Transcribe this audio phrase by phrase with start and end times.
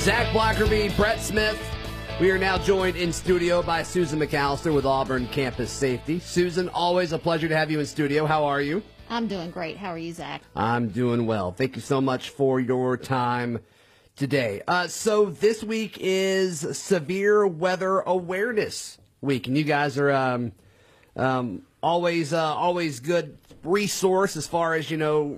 [0.00, 1.60] Zach Blackerby, Brett Smith.
[2.22, 6.20] We are now joined in studio by Susan McAllister with Auburn Campus Safety.
[6.20, 8.24] Susan, always a pleasure to have you in studio.
[8.24, 8.82] How are you?
[9.10, 9.76] I'm doing great.
[9.76, 10.40] How are you, Zach?
[10.56, 11.52] I'm doing well.
[11.52, 13.58] Thank you so much for your time
[14.16, 14.62] today.
[14.66, 20.52] Uh, so this week is Severe Weather Awareness Week, and you guys are um,
[21.14, 25.36] um, always uh, always good resource as far as you know,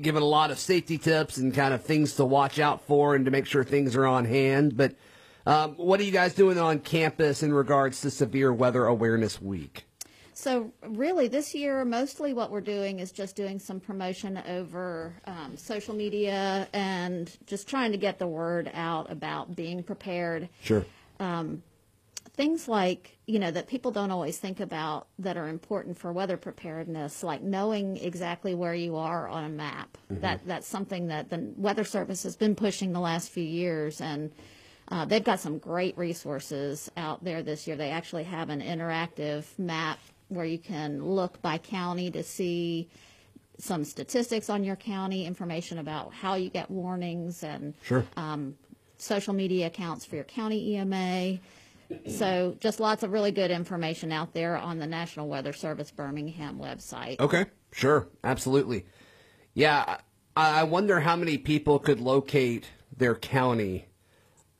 [0.00, 3.24] giving a lot of safety tips and kind of things to watch out for and
[3.24, 4.76] to make sure things are on hand.
[4.76, 4.94] But
[5.46, 9.84] um, what are you guys doing on campus in regards to Severe Weather Awareness Week?
[10.36, 15.56] So, really, this year, mostly what we're doing is just doing some promotion over um,
[15.56, 20.48] social media and just trying to get the word out about being prepared.
[20.60, 20.84] Sure.
[22.36, 26.36] Things like, you know, that people don't always think about that are important for weather
[26.36, 29.96] preparedness, like knowing exactly where you are on a map.
[30.10, 34.00] That That's something that the Weather Service has been pushing the last few years.
[34.00, 34.32] And
[34.88, 37.76] uh, they've got some great resources out there this year.
[37.76, 42.88] They actually have an interactive map where you can look by county to see
[43.58, 48.04] some statistics on your county, information about how you get warnings, and Sure.
[48.16, 48.56] um,
[48.98, 51.38] social media accounts for your county EMA.
[52.08, 56.58] So, just lots of really good information out there on the National Weather Service Birmingham
[56.58, 57.20] website.
[57.20, 58.86] Okay, sure, absolutely.
[59.54, 59.98] Yeah,
[60.36, 63.86] I, wonder how many people could locate their county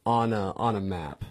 [0.07, 1.25] on a on a map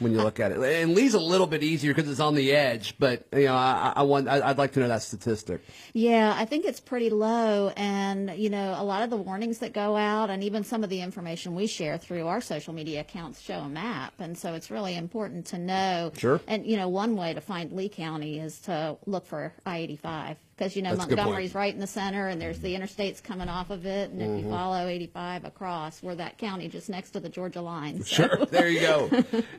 [0.00, 0.58] when you look at it.
[0.58, 3.92] And Lee's a little bit easier because it's on the edge, but you know, I,
[3.96, 5.62] I want I, I'd like to know that statistic.
[5.92, 7.72] Yeah, I think it's pretty low.
[7.76, 10.90] And, you know, a lot of the warnings that go out and even some of
[10.90, 14.14] the information we share through our social media accounts show a map.
[14.18, 16.12] And so it's really important to know.
[16.16, 16.40] Sure.
[16.46, 20.36] And, you know, one way to find Lee County is to look for I 85.
[20.60, 21.28] Because, you know, That's a good point.
[21.28, 24.10] Montgomery's right in the center and there's the interstates coming off of it.
[24.10, 24.44] And if Mm-hmm.
[24.44, 28.02] you follow 85 across, we're that county just next to the Georgia line.
[28.02, 29.08] So- Sure, there you go,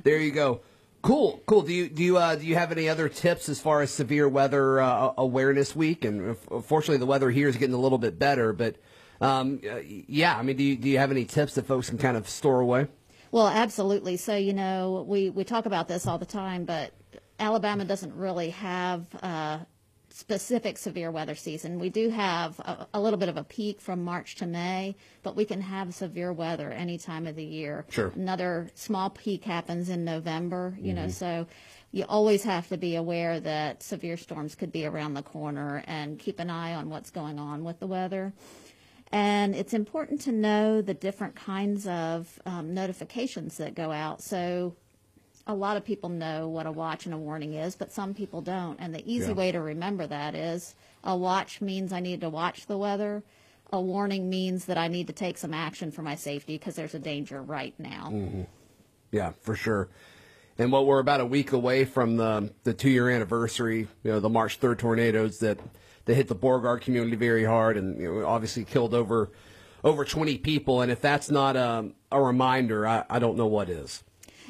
[0.03, 0.61] there you go.
[1.01, 1.63] Cool, cool.
[1.63, 4.29] Do you do you uh, do you have any other tips as far as severe
[4.29, 6.05] weather uh, awareness week?
[6.05, 8.53] And uh, fortunately, the weather here is getting a little bit better.
[8.53, 8.75] But
[9.19, 11.97] um, uh, yeah, I mean, do you, do you have any tips that folks can
[11.97, 12.85] kind of store away?
[13.31, 14.17] Well, absolutely.
[14.17, 16.91] So, you know, we, we talk about this all the time, but
[17.39, 19.65] Alabama doesn't really have a
[20.13, 21.79] specific severe weather season.
[21.79, 25.35] We do have a, a little bit of a peak from March to May, but
[25.35, 27.85] we can have severe weather any time of the year.
[27.89, 28.11] Sure.
[28.15, 31.47] Another small peak happens in November, you know, so
[31.91, 36.17] you always have to be aware that severe storms could be around the corner and
[36.17, 38.33] keep an eye on what's going on with the weather.
[39.11, 44.21] And it's important to know the different kinds of um, notifications that go out.
[44.21, 44.75] So,
[45.47, 48.41] a lot of people know what a watch and a warning is, but some people
[48.41, 48.79] don't.
[48.79, 49.33] And the easy Yeah.
[49.33, 53.23] way to remember that is a watch means I need to watch the weather.
[53.73, 56.93] A warning means that I need to take some action for my safety because there's
[56.93, 58.09] a danger right now.
[58.11, 58.41] Mm-hmm.
[59.11, 59.89] Yeah, for sure.
[60.57, 64.19] And what we're about a week away from the the two year anniversary, you know,
[64.19, 65.59] the March third tornadoes that
[66.05, 69.31] that hit the Beauregard community very hard, and you know, obviously killed over
[69.83, 70.81] over twenty people.
[70.81, 74.03] And if that's not a a reminder, I, I don't know what is.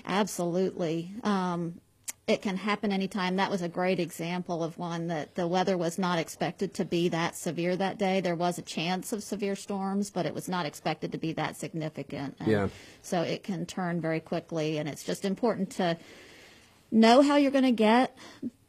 [0.06, 1.14] Absolutely.
[1.24, 1.80] Um,
[2.28, 3.36] it can happen anytime.
[3.36, 7.10] That was a great example of one that the weather was not expected to be
[7.10, 8.22] that severe that day.
[8.22, 11.58] There was a chance of severe storms, but it was not expected to be that
[11.58, 12.38] significant.
[12.40, 12.68] And Yeah.
[13.02, 15.98] So it can turn very quickly, and it's just important to
[16.92, 18.18] know how you're going to get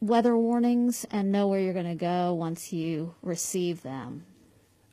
[0.00, 4.25] weather warnings and know where you're going to go once you receive them.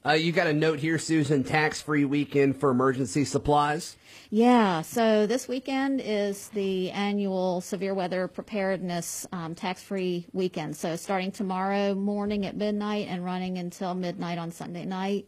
[0.05, 1.43] Uh, you got a note here, Susan.
[1.43, 3.97] Tax free weekend for emergency supplies.
[4.31, 10.77] Yeah, so this weekend is the annual severe weather preparedness um, tax free weekend.
[10.77, 15.25] So starting tomorrow morning at midnight and running until midnight on Sunday night.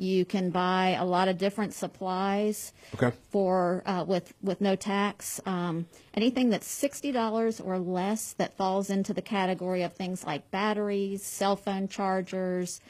[0.00, 3.14] You can buy a lot of different supplies Okay.
[3.30, 5.40] for uh, with with no tax.
[5.44, 10.50] Um, anything that's sixty dollars or less that falls into the category of things like
[10.52, 12.80] batteries, cell phone chargers,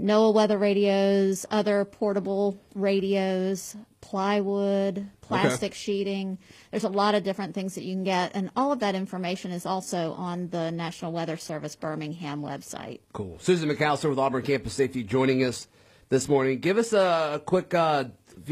[0.00, 6.38] NOAA weather radios, other portable radios, plywood, plastic sheeting.
[6.70, 9.50] There's a lot of different things that you can get, and all of that information
[9.50, 13.00] is also on the National Weather Service Birmingham website.
[13.12, 13.38] Cool.
[13.38, 15.68] Susan McAllister with Auburn Campus Safety joining us
[16.08, 16.58] this morning.
[16.58, 18.04] Give us a, quick, uh,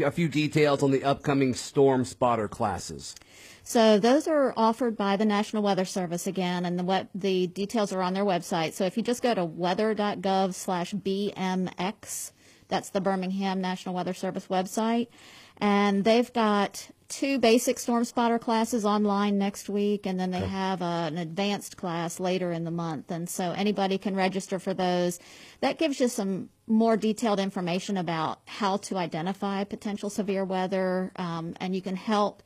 [0.03, 3.15] a few details on the upcoming storm spotter classes.
[3.63, 7.93] So those are offered by the National Weather Service again, and the web, the details
[7.93, 8.73] are on their website.
[8.73, 12.31] So if you just go to weather.gov slash BMX,
[12.67, 15.07] that's the Birmingham National Weather Service website,
[15.57, 16.89] and they've got
[17.19, 21.77] two basic storm spotter classes online next week, and then they have uh, an advanced
[21.77, 23.11] class later in the month.
[23.11, 25.19] And so anybody can register for those.
[25.61, 31.55] That gives you some more detailed information about how to identify potential severe weather, um,
[31.59, 32.41] and you can help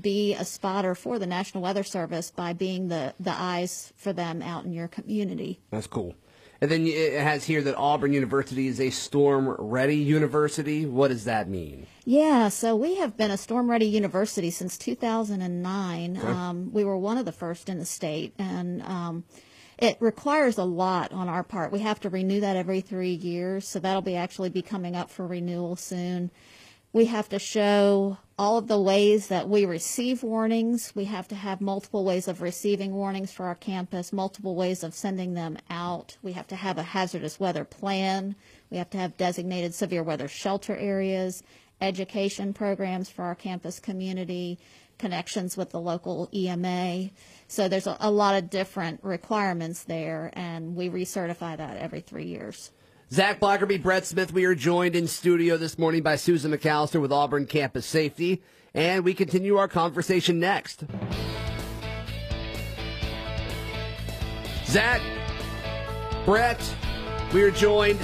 [0.00, 4.40] be a spotter for the National Weather Service by being the, the eyes for them
[4.40, 5.60] out in your community.
[5.70, 6.14] That's cool.
[6.62, 10.86] And then it has here that Auburn University is a storm ready university.
[10.86, 11.88] What does that mean?
[12.04, 16.16] Yeah, so we have been a storm ready university since 2009.
[16.18, 19.24] Um, we were one of the first in the state, and um,
[19.76, 21.72] it requires a lot on our part.
[21.72, 25.10] We have to renew that every three years, so that'll be actually be coming up
[25.10, 26.30] for renewal soon.
[26.94, 30.92] We have to show all of the ways that we receive warnings.
[30.94, 34.94] We have to have multiple ways of receiving warnings for our campus, multiple ways of
[34.94, 36.18] sending them out.
[36.22, 38.36] We have to have a hazardous weather plan.
[38.68, 41.42] We have to have designated severe weather shelter areas,
[41.80, 44.58] education programs for our campus community,
[44.98, 47.08] connections with the local EMA.
[47.48, 52.26] So there's a, a lot of different requirements there, and we recertify that every three
[52.26, 52.70] years.
[53.12, 57.12] Zach Blackerby, Brett Smith, we are joined in studio this morning by Susan McAllister with
[57.12, 58.40] Auburn Campus Safety,
[58.72, 60.84] and we continue our conversation next.
[64.64, 65.02] Zach,
[66.24, 66.74] Brett,
[67.34, 68.00] we are joined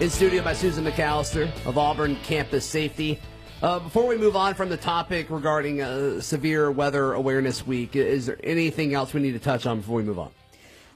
[0.00, 3.18] in studio by Susan McAllister of Auburn Campus Safety.
[3.62, 8.26] Uh, before we move on from the topic regarding uh, Severe Weather Awareness Week, is
[8.26, 10.30] there anything else we need to touch on before we move on?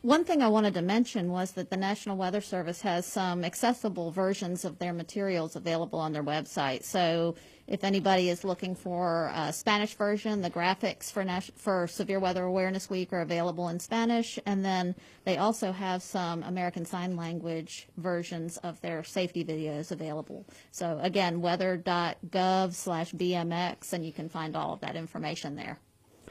[0.03, 4.11] One thing I wanted to mention was that the National Weather Service has some accessible
[4.11, 6.85] versions of their materials available on their website.
[6.85, 7.35] So
[7.67, 12.45] if anybody is looking for a Spanish version, the graphics for, Nas- for Severe Weather
[12.45, 14.39] Awareness Week are available in Spanish.
[14.47, 14.95] And then
[15.25, 20.47] they also have some American Sign Language versions of their safety videos available.
[20.71, 25.81] So again, weather.gov slash BMX, and you can find all of that information there.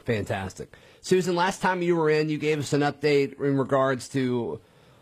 [0.06, 0.76] Fantastic.
[1.02, 4.60] Susan, last time you were in, you gave us an update in regards to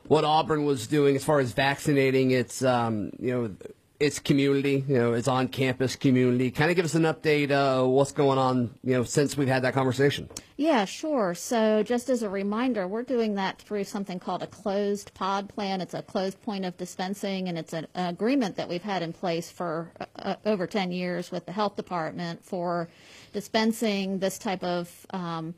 [0.08, 3.56] what Auburn was doing as far as vaccinating its, um, you know,
[4.00, 6.52] its community, you know, its on-campus community.
[6.52, 9.64] Kind of give us an update uh, what's going on, you know, since we've had
[9.64, 10.30] that conversation.
[10.58, 11.34] Yeah, sure.
[11.34, 15.80] So just as a reminder, we're doing that through something called a closed pod plan.
[15.80, 19.50] It's a closed point of dispensing, and it's an agreement that we've had in place
[19.50, 22.90] for uh, uh, over 10 years with the health department for
[23.32, 25.56] dispensing this type of um,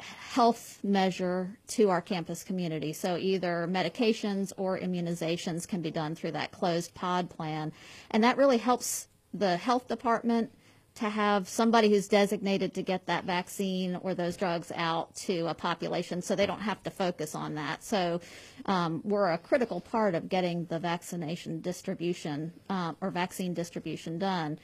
[0.00, 2.92] health measure to our campus community.
[2.92, 7.72] So either medications or immunizations can be done through that closed pod plan.
[8.10, 10.52] And that really helps the health department
[10.96, 15.54] to have somebody who's designated to get that vaccine or those drugs out to a
[15.54, 17.84] population so they don't have to focus on that.
[17.84, 18.20] So
[18.64, 24.58] um, we're a critical part of getting the vaccination distribution uh, or vaccine distribution done.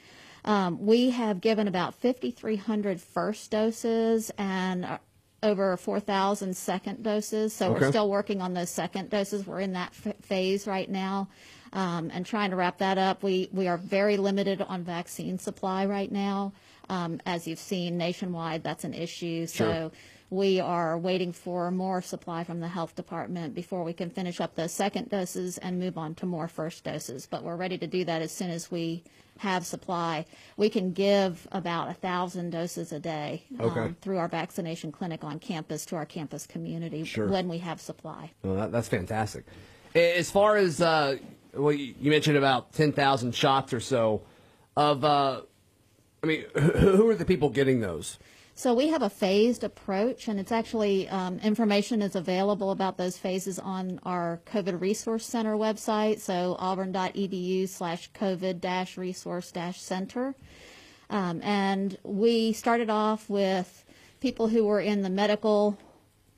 [0.45, 4.99] Um, we have given about 5,300 first doses and uh,
[5.43, 7.53] over 4,000 second doses.
[7.53, 7.81] So Okay.
[7.81, 9.47] we're still working on those second doses.
[9.47, 11.29] We're in that f- phase right now
[11.73, 13.23] um, and trying to wrap that up.
[13.23, 16.53] We, we are very limited on vaccine supply right now.
[16.93, 19.47] Um, as you've seen nationwide, that's an issue.
[19.47, 19.67] Sure.
[19.67, 19.93] So
[20.29, 24.55] we are waiting for more supply from the health department before we can finish up
[24.57, 27.27] those second doses and move on to more first doses.
[27.27, 29.05] But we're ready to do that as soon as we
[29.39, 30.27] have supply.
[30.59, 35.39] We can give about a thousand doses a day um, through our vaccination clinic on
[35.39, 37.27] campus to our campus community Sure.
[37.27, 38.33] when we have supply.
[38.43, 39.47] Well, that, that's fantastic.
[39.95, 41.17] As far as uh,
[41.55, 44.21] well, you you mentioned about ten thousand shots or so
[44.77, 45.05] of.
[45.05, 45.43] Uh,
[46.23, 48.19] I mean, who are the people getting those?
[48.55, 53.17] So we have a phased approach, and it's actually um, information is available about those
[53.19, 56.21] phases on our COVID Resource Center website.
[56.21, 60.35] So auburn.edu slash COVID resource center.
[61.11, 63.85] Um, and we started off with
[64.21, 65.77] people who were in the medical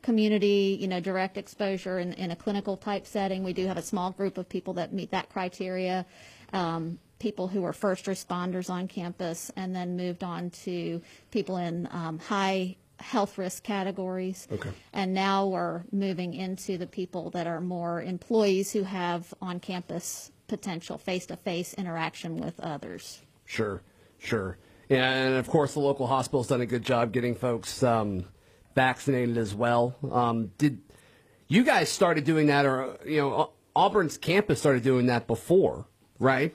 [0.00, 3.44] community, you know, direct exposure in, in a clinical type setting.
[3.44, 6.06] We do have a small group of people that meet that criteria.
[6.52, 11.00] Um, people who were first responders on campus, and then moved on to
[11.30, 14.46] people in um, high health risk categories.
[14.52, 14.68] Okay.
[14.92, 20.32] And now we're moving into the people that are more employees who have on campus
[20.48, 23.22] potential face to face interaction with others.
[23.46, 23.80] Sure,
[24.18, 24.58] sure.
[24.90, 28.26] And of course, the local hospital's done a good job getting folks um,
[28.74, 29.96] vaccinated as well.
[30.12, 30.82] Um, did
[31.48, 35.86] you guys started doing that, or you know, Auburn's campus started doing that before,
[36.18, 36.54] right?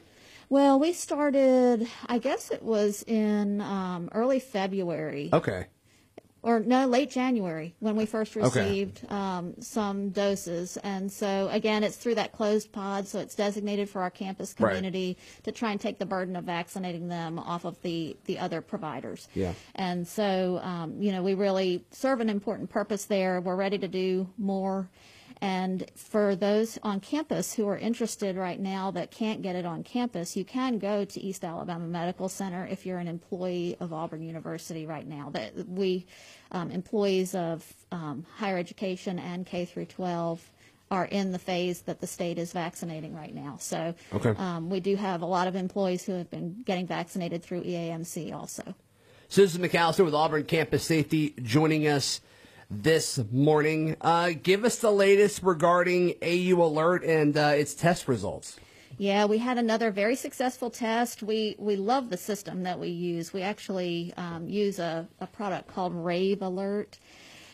[0.49, 5.29] Well, we started, I guess it was in um, early February.
[5.31, 5.67] Okay.
[6.41, 8.45] or no, late January when we first Okay.
[8.47, 10.77] received um, some doses.
[10.83, 14.69] And so, again, it's through that closed pod, so it's designated for our campus Right.
[14.69, 18.61] community to try and take the burden of vaccinating them off of the, the other
[18.61, 19.27] providers.
[19.35, 19.53] Yeah.
[19.75, 23.41] And so, um, you know, we really serve an important purpose there.
[23.41, 24.89] We're ready to do more.
[25.41, 29.83] And for those on campus who are interested right now that can't get it on
[29.83, 34.21] campus, you can go to East Alabama Medical Center if you're an employee of Auburn
[34.21, 35.29] University right now.
[35.31, 36.05] That we
[36.51, 40.51] um, employees of um, higher education and K through 12
[40.91, 43.57] are in the phase that the state is vaccinating right now.
[43.59, 44.33] So Okay.
[44.37, 48.33] um, we do have a lot of employees who have been getting vaccinated through EAMC
[48.33, 48.75] also.
[49.29, 52.19] Susan McAllister with Auburn Campus Safety joining us
[52.69, 53.95] this morning.
[54.01, 58.59] Uh, give us the latest regarding AU Alert and uh, its test results.
[58.97, 61.23] Yeah, we had another very successful test.
[61.23, 63.31] We we love the system that we use.
[63.31, 66.99] We actually um, use a, a product called Rave Alert,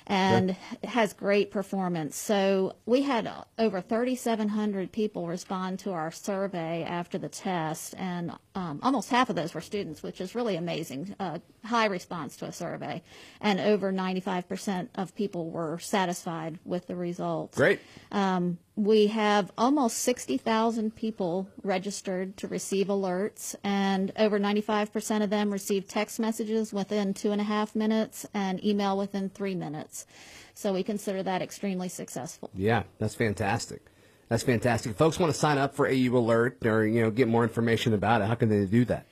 [0.08, 2.16] and it has great performance.
[2.16, 8.80] So we had over 3,700 people respond to our survey after the test, and um,
[8.84, 11.16] almost half of those were students, which is really amazing.
[11.20, 13.02] Uh, high response to a survey,
[13.42, 17.58] and over 95% of people were satisfied with the results.
[17.58, 17.80] Great.
[18.12, 25.52] Um, we have almost 60,000 people registered to receive alerts, and over 95% of them
[25.52, 30.06] receive text messages within two and a half minutes and email within three minutes.
[30.54, 32.50] So we consider that extremely successful.
[32.54, 33.82] Yeah, that's fantastic.
[34.28, 34.92] That's fantastic.
[34.92, 37.94] If folks want to sign up for AU Alert or you know get more information
[37.94, 39.06] about it, how can they do that?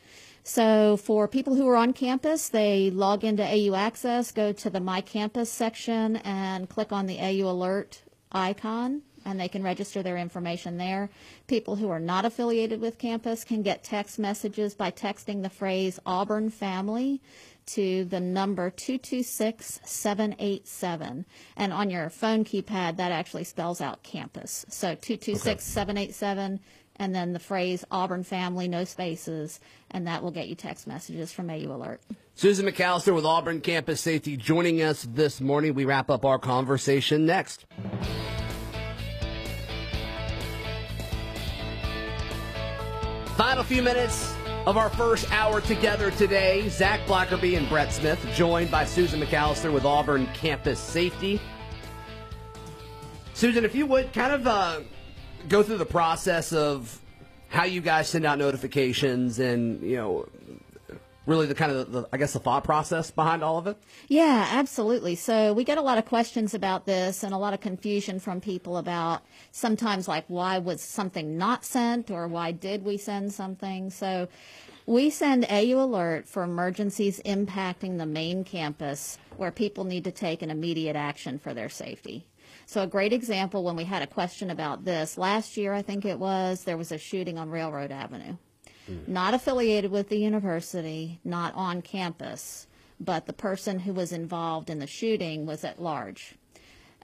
[0.44, 4.82] So for people who are on campus, they log into AU Access, go to the
[4.82, 8.02] My Campus section, and click on the AU Alert
[8.34, 11.10] icon, and they can register their information there.
[11.48, 16.00] People who are not affiliated with campus can get text messages by texting the phrase
[16.06, 17.22] Auburn Family
[17.66, 21.26] to the number 226787.
[21.56, 24.66] And on your phone keypad, that actually spells out campus.
[24.70, 26.60] So 226787
[26.98, 29.60] and then the phrase Auburn family, no spaces,
[29.92, 32.02] and that will get you text messages from AU Alert.
[32.36, 35.74] Susan McAllister with Auburn Campus Safety joining us this morning.
[35.74, 37.66] We wrap up our conversation next.
[43.54, 44.34] Final few minutes
[44.66, 46.68] of our first hour together today.
[46.70, 51.40] Zach Blackerby and Brett Smith, joined by Susan McAllister with Auburn Campus Safety.
[53.36, 54.80] Susan, if you would kind of uh,
[55.50, 57.00] go through the process of
[57.50, 60.28] how you guys send out notifications and, you know,
[61.26, 63.78] really the kind of, the, I guess, the thought process behind all of it?
[64.08, 65.16] Yeah, absolutely.
[65.16, 68.42] So we get a lot of questions about this and a lot of confusion from
[68.42, 73.90] people about sometimes like why was something not sent or why did we send something.
[73.90, 74.28] So
[74.86, 80.42] we send AU alert for emergencies impacting the main campus where people need to take
[80.42, 82.26] an immediate action for their safety.
[82.66, 86.06] So a great example when we had a question about this last year, I think
[86.06, 88.38] it was, there was a shooting on Railroad Avenue.
[89.08, 92.68] Not affiliated with the university, not on campus,
[93.00, 96.36] but the person who was involved in the shooting was at large.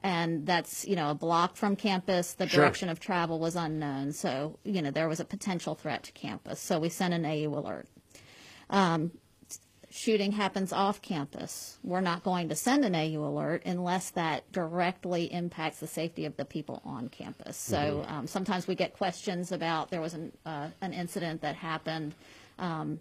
[0.02, 2.32] And that's, you know, a block from campus.
[2.32, 2.60] The Sure.
[2.62, 4.12] direction of travel was unknown.
[4.12, 6.58] So, you know, there was a potential threat to campus.
[6.60, 7.86] So we sent an AU alert.
[8.70, 9.12] Um,
[9.90, 11.78] shooting happens off campus.
[11.82, 16.36] We're not going to send an AU alert unless that directly impacts the safety of
[16.36, 17.56] the people on campus.
[17.56, 22.14] So um, sometimes we get questions about there was an, uh, an incident that happened
[22.58, 23.00] um,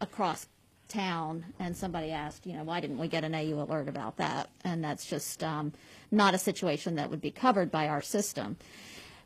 [0.00, 0.46] across
[0.88, 4.48] town, and somebody asked, you know, why didn't we get an AU alert about that?
[4.64, 5.72] And that's just um,
[6.10, 8.56] not a situation that would be covered by our system.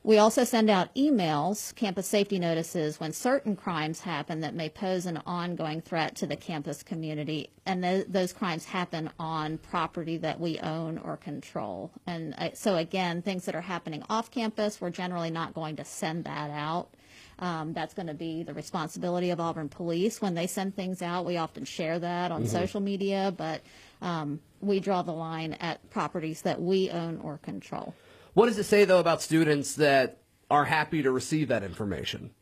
[0.06, 5.04] We also send out emails, campus safety notices, when certain crimes happen that may pose
[5.04, 10.38] an ongoing threat to the campus community, and th- those crimes happen on property that
[10.38, 11.90] we own or control.
[12.06, 15.84] And uh, so, again, things that are happening off campus, we're generally not going to
[15.84, 16.86] send that out.
[17.40, 20.22] Um, that's going to be the responsibility of Auburn Police.
[20.22, 23.60] When they send things out, we often share that on social media, but
[24.00, 27.92] um, we draw the line at properties that we own or control.
[28.36, 30.18] What does it say, though, about students that
[30.50, 32.32] are happy to receive that information?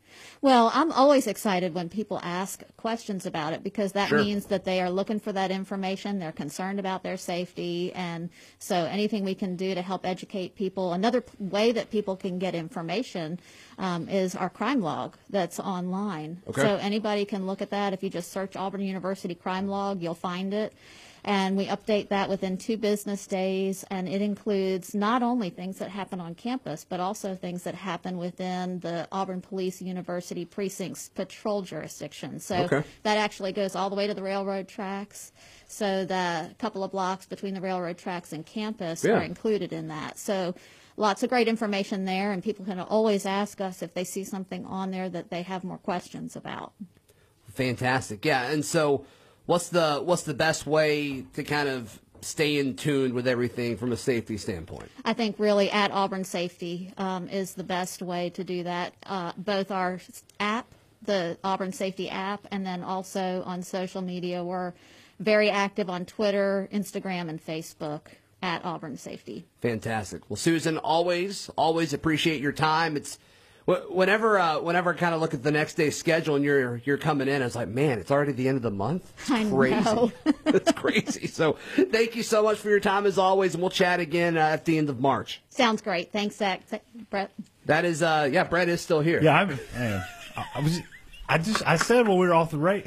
[0.41, 4.19] Well, I'm always excited when people ask questions about it because that Sure.
[4.21, 6.19] means that they are looking for that information.
[6.19, 7.93] They're concerned about their safety.
[7.93, 10.91] And so anything we can do to help educate people.
[10.91, 13.39] Another p- way that people can get information
[13.77, 16.41] um, is our crime log that's online.
[16.49, 16.59] Okay.
[16.61, 17.93] So anybody can look at that.
[17.93, 20.73] If you just search Auburn University crime log, you'll find it.
[21.25, 23.83] And we update that within two business days.
[23.89, 28.17] And it includes not only things that happen on campus, but also things that happen
[28.19, 32.39] within the Auburn Police University precinct's patrol jurisdiction.
[32.39, 32.83] So Okay.
[33.01, 35.31] that actually goes all the way to the railroad tracks.
[35.67, 39.13] So the couple of blocks between the railroad tracks and campus Yeah.
[39.13, 40.19] are included in that.
[40.19, 40.53] So
[40.95, 44.63] lots of great information there, and people can always ask us if they see something
[44.65, 46.73] on there that they have more questions about.
[47.51, 48.23] Fantastic.
[48.25, 48.51] Yeah.
[48.51, 49.05] And so,
[49.45, 53.91] what's the what's the best way to kind of stay in tune with everything from
[53.91, 54.89] a safety standpoint?
[55.03, 58.93] I think really at Auburn Safety um, is the best way to do that.
[59.05, 59.99] Uh, both our
[60.39, 60.67] app,
[61.03, 64.43] the Auburn Safety app, and then also on social media.
[64.43, 64.73] We're
[65.19, 68.01] very active on Twitter, Instagram, and Facebook
[68.41, 69.45] at Auburn Safety.
[69.61, 70.29] Fantastic.
[70.29, 72.97] Well, Susan, always always appreciate your time.
[72.97, 73.19] It's
[73.65, 76.97] whenever uh, whenever I kind of look at the next day's schedule and you're you're
[76.97, 79.11] coming in, I was like, man, it's already the end of the month.
[79.19, 79.83] It's I crazy.
[79.83, 80.11] know.
[80.45, 81.27] it's crazy.
[81.27, 84.41] So, thank you so much for your time as always, and we'll chat again uh,
[84.41, 85.41] at the end of March.
[85.49, 86.11] Sounds great.
[86.11, 86.67] Thanks, Zach.
[86.69, 87.31] Th- Brett.
[87.65, 89.21] That is, uh, yeah, Brett is still here.
[89.21, 90.03] Yeah, I'm, man,
[90.37, 90.79] I, I was.
[91.27, 92.85] I just I said when we were off the rate,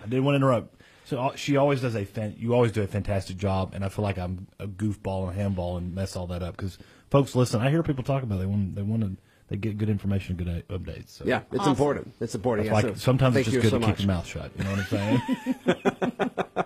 [0.00, 0.76] I didn't want to interrupt.
[1.06, 3.88] So uh, she always does a fan, you always do a fantastic job, and I
[3.88, 6.78] feel like I'm a goofball and a handball and mess all that up because
[7.10, 7.60] folks listen.
[7.60, 8.38] I hear people talk about it.
[8.38, 9.16] they want they want to
[9.50, 11.10] they get good information, good updates.
[11.10, 11.70] So Yeah, it's Awesome.
[11.72, 12.14] important.
[12.20, 12.66] It's important.
[12.68, 13.96] Yeah, like so sometimes it's just good so to much.
[13.98, 14.50] keep your mouth shut.
[14.56, 16.64] You know what I'm saying?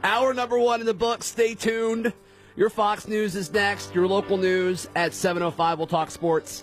[0.04, 1.24] Hour number one in the book.
[1.24, 2.12] Stay tuned.
[2.56, 3.94] Your Fox News is next.
[3.94, 5.78] Your local news at 7.05.
[5.78, 6.62] We'll talk sports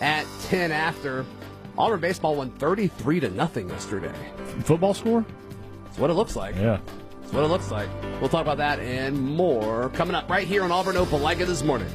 [0.00, 1.24] at 10 after.
[1.76, 4.12] Auburn baseball won 33 to nothing yesterday.
[4.60, 5.24] Football score?
[5.84, 6.54] That's what it looks like.
[6.56, 6.78] Yeah.
[7.20, 7.88] That's what it looks like.
[8.20, 11.88] We'll talk about that and more coming up right here on Auburn Opelika this morning.